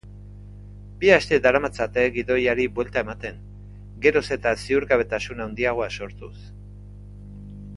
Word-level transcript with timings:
Bi 1.01 1.09
aste 1.17 1.37
daramatzate 1.47 2.05
gidoiari 2.15 2.65
buelta 2.79 3.03
ematen, 3.07 3.37
geroz 4.07 4.25
eta 4.37 4.55
ziurgabetasun 4.65 5.45
handiagoa 5.47 5.91
sortuz. 5.99 6.35